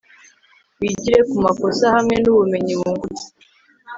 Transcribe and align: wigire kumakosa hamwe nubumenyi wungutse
wigire 0.79 1.19
kumakosa 1.29 1.85
hamwe 1.95 2.15
nubumenyi 2.19 2.73
wungutse 2.79 3.25